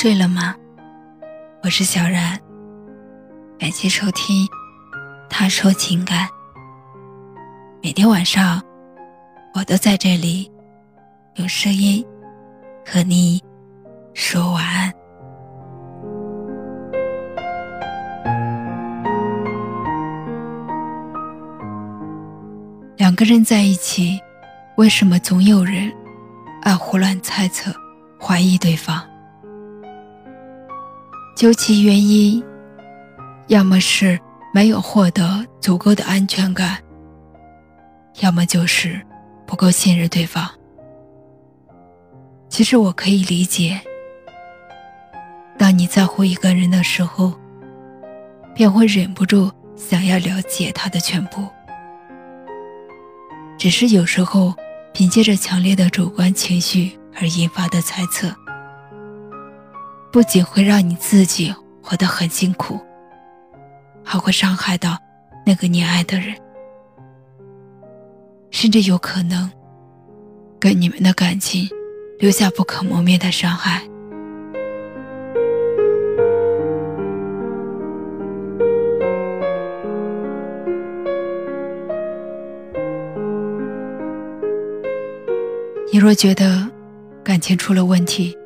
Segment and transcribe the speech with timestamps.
[0.00, 0.56] 睡了吗？
[1.62, 2.40] 我是小然，
[3.58, 4.46] 感谢收听
[5.28, 6.26] 《他说情感》。
[7.82, 8.62] 每天晚上，
[9.52, 10.50] 我都在这里
[11.34, 12.02] 用声音
[12.82, 13.44] 和你
[14.14, 14.90] 说晚安。
[22.96, 24.18] 两个人在一起，
[24.78, 25.92] 为什么总有人
[26.62, 27.70] 爱胡乱猜测、
[28.18, 28.98] 怀疑对方？
[31.40, 32.44] 究其原因，
[33.46, 34.20] 要么是
[34.52, 36.76] 没有获得足够的安全感，
[38.20, 39.00] 要么就是
[39.46, 40.46] 不够信任对方。
[42.50, 43.80] 其实我可以理解，
[45.56, 47.32] 当你在乎一个人的时候，
[48.54, 51.48] 便会忍不住想要了解他的全部。
[53.56, 54.52] 只是有时候，
[54.92, 58.30] 凭借着强烈的主观情绪而引发的猜测。
[60.12, 62.80] 不仅会让你自己活得很辛苦，
[64.04, 64.98] 还会伤害到
[65.46, 66.36] 那个你爱的人，
[68.50, 69.48] 甚至有可能
[70.60, 71.68] 给你们的感情
[72.18, 73.82] 留下不可磨灭的伤害。
[85.92, 86.68] 你若觉得
[87.22, 88.36] 感情出了问题，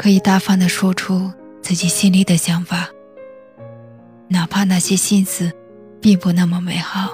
[0.00, 2.88] 可以大方的说出自己心里的想法，
[4.28, 5.52] 哪怕那些心思
[6.00, 7.12] 并不那么美好，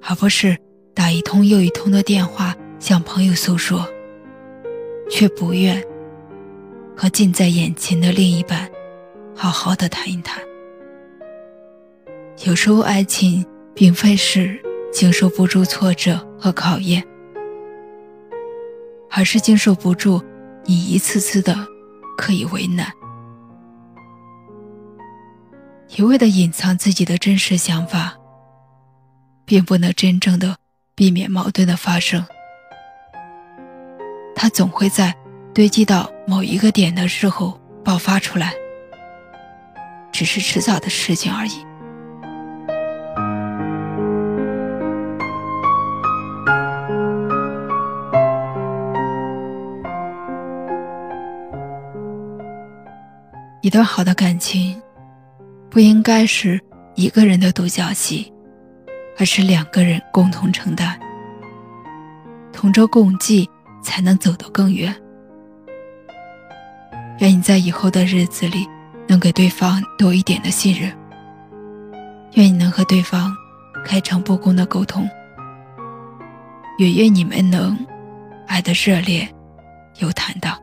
[0.00, 0.56] 而不是
[0.94, 3.86] 打一通又一通的电话向朋友诉说，
[5.10, 5.84] 却不愿
[6.96, 8.66] 和近在眼前的另一半
[9.34, 10.42] 好好的谈一谈。
[12.46, 14.58] 有时候，爱情并非是
[14.90, 17.04] 经受不住挫折和考验，
[19.10, 20.18] 而是经受不住。
[20.68, 21.54] 你一次次的
[22.16, 22.92] 刻意为难，
[25.96, 28.16] 一味的隐藏自己的真实想法，
[29.44, 30.56] 并不能真正的
[30.94, 32.26] 避免矛盾的发生。
[34.34, 35.14] 它总会在
[35.54, 38.52] 堆积到某一个点的时候爆发出来，
[40.12, 41.65] 只是迟早的事情而已。
[53.66, 54.80] 一段好的感情，
[55.68, 56.60] 不应该是
[56.94, 58.32] 一个人的独角戏，
[59.18, 60.96] 而是两个人共同承担，
[62.52, 63.50] 同舟共济，
[63.82, 64.94] 才能走得更远。
[67.18, 68.68] 愿你在以后的日子里，
[69.08, 70.96] 能给对方多一点的信任。
[72.34, 73.34] 愿你能和对方
[73.84, 75.10] 开诚布公的沟通，
[76.78, 77.76] 也愿你们能
[78.46, 79.28] 爱得热烈
[79.98, 80.56] 又坦荡。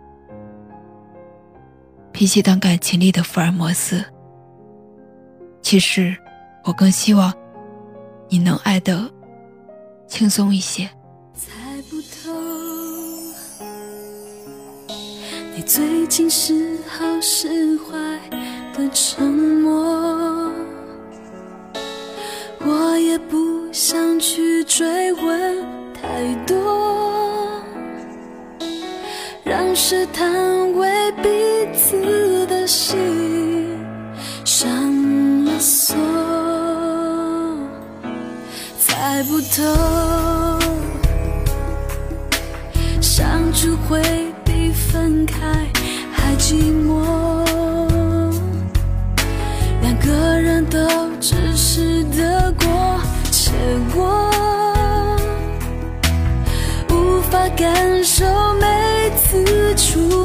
[2.24, 4.02] 比起当感情里的福尔摩斯，
[5.62, 6.16] 其实
[6.64, 7.34] 我更希望
[8.30, 9.12] 你能爱得
[10.08, 10.90] 轻松一些。
[11.36, 11.52] 猜
[11.90, 12.32] 不透
[15.54, 17.94] 你最近是好是坏
[18.74, 20.50] 的沉默，
[22.62, 23.38] 我也不
[23.74, 27.13] 想去追问太多，
[29.76, 31.44] 试探为彼。
[31.76, 32.98] 此的心
[34.46, 34.70] 上
[35.46, 35.96] 了锁，
[38.80, 39.64] 猜不透，
[43.02, 44.02] 相处会
[44.46, 45.36] 比分开
[46.12, 46.83] 还寂寞，
[59.76, 60.23] 出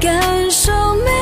[0.00, 0.72] 感受
[1.04, 1.21] 没